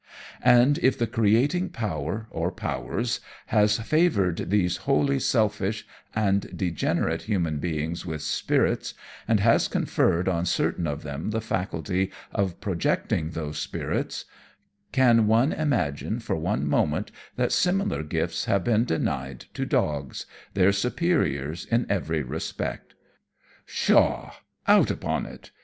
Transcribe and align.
And 0.43 0.79
if 0.79 0.97
the 0.97 1.05
creating 1.05 1.69
Power 1.69 2.25
(or 2.31 2.51
Powers) 2.51 3.19
has 3.45 3.77
favoured 3.77 4.49
these 4.49 4.77
wholly 4.77 5.19
selfish 5.19 5.85
and 6.15 6.57
degenerate 6.57 7.21
human 7.29 7.59
beings 7.59 8.03
with 8.03 8.23
spirits, 8.23 8.95
and 9.27 9.39
has 9.41 9.67
conferred 9.67 10.27
on 10.27 10.47
certain 10.47 10.87
of 10.87 11.03
them 11.03 11.29
the 11.29 11.39
faculty 11.39 12.09
of 12.31 12.59
projecting 12.59 13.29
those 13.29 13.59
spirits, 13.59 14.25
can 14.91 15.27
one 15.27 15.53
imagine, 15.53 16.19
for 16.19 16.35
one 16.35 16.67
moment, 16.67 17.11
that 17.35 17.51
similar 17.51 18.01
gifts 18.01 18.45
have 18.45 18.63
been 18.63 18.85
denied 18.85 19.45
to 19.53 19.67
dogs 19.67 20.25
their 20.55 20.71
superiors 20.71 21.63
in 21.65 21.85
every 21.91 22.23
respect? 22.23 22.95
Pshaw! 23.67 24.33
Out 24.67 24.89
upon 24.89 25.27
it! 25.27 25.51